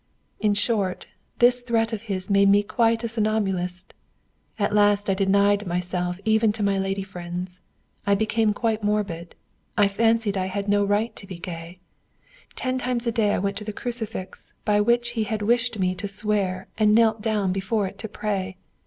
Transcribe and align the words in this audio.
"In 0.39 0.55
short, 0.55 1.05
this 1.37 1.61
threat 1.61 1.93
of 1.93 2.01
his 2.01 2.27
made 2.27 2.49
me 2.49 2.63
quite 2.63 3.03
a 3.03 3.07
somnambulist. 3.07 3.93
At 4.57 4.73
last 4.73 5.07
I 5.11 5.13
denied 5.13 5.67
myself 5.67 6.19
even 6.25 6.51
to 6.53 6.63
my 6.63 6.79
lady 6.79 7.03
friends. 7.03 7.59
I 8.07 8.15
became 8.15 8.51
quite 8.51 8.83
morbid. 8.83 9.35
I 9.77 9.87
fancied 9.87 10.37
I 10.39 10.47
had 10.47 10.67
no 10.67 10.83
right 10.83 11.15
to 11.15 11.27
be 11.27 11.37
gay. 11.37 11.81
Ten 12.55 12.79
times 12.79 13.05
a 13.05 13.11
day 13.11 13.31
I 13.31 13.37
went 13.37 13.57
to 13.57 13.63
the 13.63 13.71
crucifix 13.73 14.53
by 14.65 14.81
which 14.81 15.09
he 15.09 15.25
had 15.25 15.43
wished 15.43 15.77
me 15.77 15.93
to 15.93 16.07
swear 16.07 16.67
and 16.79 16.95
knelt 16.95 17.21
down 17.21 17.53
before 17.53 17.85
it 17.85 17.99
to 17.99 18.07
pray. 18.09 18.57